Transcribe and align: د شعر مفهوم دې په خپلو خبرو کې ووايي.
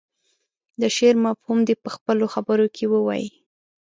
د 0.81 0.83
شعر 0.95 1.15
مفهوم 1.25 1.59
دې 1.67 1.75
په 1.83 1.89
خپلو 1.95 2.25
خبرو 2.33 2.65
کې 2.75 2.85
ووايي. 2.93 3.29